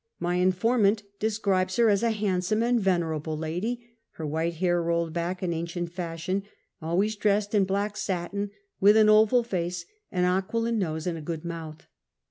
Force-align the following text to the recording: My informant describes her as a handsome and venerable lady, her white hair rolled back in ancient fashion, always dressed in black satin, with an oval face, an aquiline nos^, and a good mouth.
My 0.19 0.37
informant 0.37 1.03
describes 1.19 1.75
her 1.75 1.87
as 1.87 2.01
a 2.01 2.09
handsome 2.09 2.63
and 2.63 2.79
venerable 2.81 3.37
lady, 3.37 3.87
her 4.13 4.25
white 4.25 4.55
hair 4.55 4.81
rolled 4.81 5.13
back 5.13 5.43
in 5.43 5.53
ancient 5.53 5.91
fashion, 5.91 6.41
always 6.81 7.15
dressed 7.15 7.53
in 7.53 7.65
black 7.65 7.95
satin, 7.95 8.49
with 8.79 8.97
an 8.97 9.09
oval 9.09 9.43
face, 9.43 9.85
an 10.11 10.23
aquiline 10.23 10.79
nos^, 10.79 11.05
and 11.05 11.19
a 11.19 11.21
good 11.21 11.45
mouth. 11.45 11.85